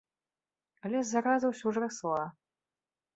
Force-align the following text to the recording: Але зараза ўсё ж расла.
Але 0.87 0.99
зараза 1.09 1.47
ўсё 1.51 1.73
ж 1.75 1.83
расла. 1.83 2.23